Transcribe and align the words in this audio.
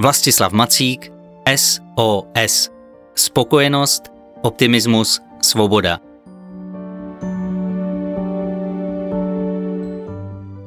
Vlastislav 0.00 0.52
Macík, 0.52 1.12
SOS. 1.56 2.70
Spokojenost, 3.14 4.02
optimismus, 4.42 5.20
svoboda. 5.42 5.98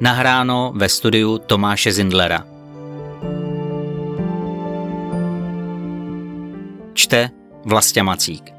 Nahráno 0.00 0.72
ve 0.76 0.88
studiu 0.88 1.38
Tomáše 1.38 1.92
Zindlera. 1.92 2.44
Čte 6.94 7.30
Vlastě 7.64 8.02
Macík. 8.02 8.52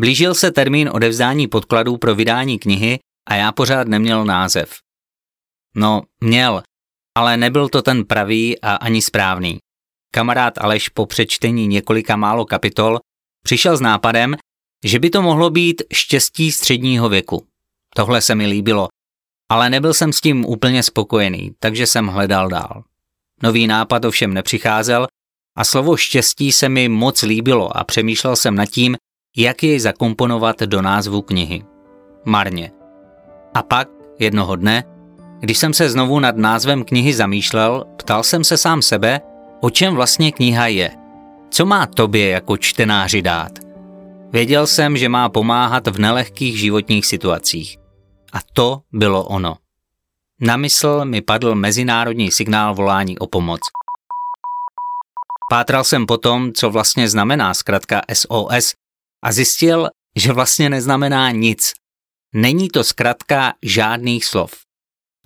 Blížil 0.00 0.34
se 0.34 0.50
termín 0.52 0.90
odevzdání 0.92 1.48
podkladů 1.48 1.96
pro 1.96 2.14
vydání 2.14 2.58
knihy 2.58 2.98
a 3.28 3.34
já 3.34 3.52
pořád 3.52 3.88
neměl 3.88 4.24
název. 4.24 4.83
No, 5.76 6.02
měl, 6.20 6.62
ale 7.16 7.36
nebyl 7.36 7.68
to 7.68 7.82
ten 7.82 8.04
pravý 8.04 8.60
a 8.60 8.74
ani 8.74 9.02
správný. 9.02 9.58
Kamarád 10.14 10.58
Aleš 10.58 10.88
po 10.88 11.06
přečtení 11.06 11.66
několika 11.66 12.16
málo 12.16 12.44
kapitol 12.44 12.98
přišel 13.44 13.76
s 13.76 13.80
nápadem, 13.80 14.36
že 14.84 14.98
by 14.98 15.10
to 15.10 15.22
mohlo 15.22 15.50
být 15.50 15.82
štěstí 15.92 16.52
středního 16.52 17.08
věku. 17.08 17.46
Tohle 17.94 18.20
se 18.20 18.34
mi 18.34 18.46
líbilo, 18.46 18.88
ale 19.50 19.70
nebyl 19.70 19.94
jsem 19.94 20.12
s 20.12 20.20
tím 20.20 20.44
úplně 20.44 20.82
spokojený, 20.82 21.54
takže 21.58 21.86
jsem 21.86 22.06
hledal 22.06 22.48
dál. 22.48 22.84
Nový 23.42 23.66
nápad 23.66 24.04
ovšem 24.04 24.34
nepřicházel 24.34 25.06
a 25.56 25.64
slovo 25.64 25.96
štěstí 25.96 26.52
se 26.52 26.68
mi 26.68 26.88
moc 26.88 27.22
líbilo 27.22 27.76
a 27.76 27.84
přemýšlel 27.84 28.36
jsem 28.36 28.54
nad 28.54 28.66
tím, 28.66 28.96
jak 29.36 29.62
jej 29.62 29.80
zakomponovat 29.80 30.60
do 30.60 30.82
názvu 30.82 31.22
knihy. 31.22 31.64
Marně. 32.24 32.72
A 33.54 33.62
pak, 33.62 33.88
jednoho 34.18 34.56
dne, 34.56 34.93
když 35.44 35.58
jsem 35.58 35.74
se 35.74 35.90
znovu 35.90 36.20
nad 36.20 36.36
názvem 36.36 36.84
knihy 36.84 37.14
zamýšlel, 37.14 37.84
ptal 37.96 38.22
jsem 38.22 38.44
se 38.44 38.56
sám 38.56 38.82
sebe, 38.82 39.20
o 39.60 39.70
čem 39.70 39.94
vlastně 39.94 40.32
kniha 40.32 40.66
je. 40.66 40.90
Co 41.50 41.66
má 41.66 41.86
tobě 41.86 42.28
jako 42.28 42.56
čtenáři 42.56 43.22
dát? 43.22 43.52
Věděl 44.32 44.66
jsem, 44.66 44.96
že 44.96 45.08
má 45.08 45.28
pomáhat 45.28 45.86
v 45.86 45.98
nelehkých 45.98 46.58
životních 46.58 47.06
situacích. 47.06 47.76
A 48.32 48.38
to 48.52 48.80
bylo 48.92 49.24
ono. 49.24 49.56
Na 50.40 50.56
mysl 50.56 51.04
mi 51.04 51.22
padl 51.22 51.54
mezinárodní 51.54 52.30
signál 52.30 52.74
volání 52.74 53.18
o 53.18 53.26
pomoc. 53.26 53.60
Pátral 55.50 55.84
jsem 55.84 56.06
potom, 56.06 56.52
co 56.52 56.70
vlastně 56.70 57.08
znamená 57.08 57.54
zkrátka 57.54 58.02
SOS 58.12 58.74
a 59.24 59.32
zjistil, 59.32 59.88
že 60.16 60.32
vlastně 60.32 60.70
neznamená 60.70 61.30
nic. 61.30 61.72
Není 62.34 62.68
to 62.68 62.84
zkrátka 62.84 63.52
žádných 63.62 64.24
slov. 64.24 64.63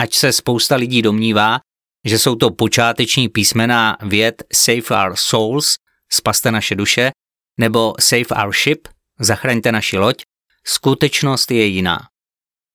Ať 0.02 0.14
se 0.14 0.32
spousta 0.32 0.76
lidí 0.76 1.02
domnívá, 1.02 1.58
že 2.04 2.18
jsou 2.18 2.34
to 2.34 2.50
počáteční 2.50 3.28
písmena 3.28 3.96
věd 4.02 4.42
Save 4.52 5.06
Our 5.06 5.16
Souls, 5.16 5.74
spaste 6.12 6.50
naše 6.50 6.74
duše, 6.74 7.10
nebo 7.58 7.94
Save 8.00 8.44
Our 8.44 8.54
Ship, 8.54 8.88
zachraňte 9.20 9.72
naši 9.72 9.98
loď, 9.98 10.22
skutečnost 10.66 11.50
je 11.50 11.64
jiná. 11.64 11.98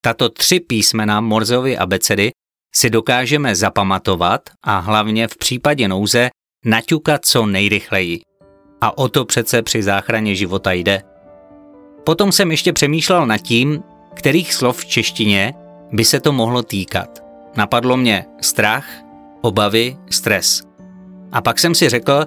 Tato 0.01 0.29
tři 0.29 0.59
písmena 0.59 1.21
Morzeovy 1.21 1.77
abecedy 1.77 2.31
si 2.75 2.89
dokážeme 2.89 3.55
zapamatovat 3.55 4.41
a 4.63 4.79
hlavně 4.79 5.27
v 5.27 5.37
případě 5.37 5.87
nouze 5.87 6.29
naťukat 6.65 7.25
co 7.25 7.45
nejrychleji. 7.45 8.21
A 8.81 8.97
o 8.97 9.09
to 9.09 9.25
přece 9.25 9.61
při 9.61 9.83
záchraně 9.83 10.35
života 10.35 10.71
jde. 10.71 11.03
Potom 12.05 12.31
jsem 12.31 12.51
ještě 12.51 12.73
přemýšlel 12.73 13.25
nad 13.25 13.37
tím, 13.37 13.83
kterých 14.13 14.53
slov 14.53 14.79
v 14.79 14.85
češtině 14.85 15.53
by 15.93 16.05
se 16.05 16.19
to 16.19 16.31
mohlo 16.31 16.63
týkat. 16.63 17.23
Napadlo 17.57 17.97
mě 17.97 18.25
strach, 18.41 18.85
obavy, 19.41 19.97
stres. 20.09 20.61
A 21.31 21.41
pak 21.41 21.59
jsem 21.59 21.75
si 21.75 21.89
řekl, 21.89 22.25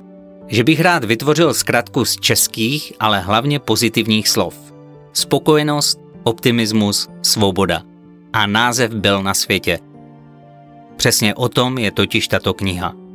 že 0.49 0.65
bych 0.65 0.81
rád 0.81 1.05
vytvořil 1.05 1.55
zkratku 1.55 2.05
z 2.05 2.17
českých, 2.17 2.93
ale 3.01 3.21
hlavně 3.21 3.59
pozitivních 3.59 4.29
slov. 4.29 4.55
Spokojenost, 5.13 6.01
optimismus, 6.23 7.09
svoboda. 7.23 7.83
A 8.33 8.47
název 8.47 8.95
byl 8.95 9.23
na 9.23 9.35
světě. 9.35 9.79
Přesně 10.97 11.35
o 11.35 11.49
tom 11.49 11.79
je 11.79 11.91
totiž 11.91 12.29
tato 12.29 12.55
kniha. 12.55 13.06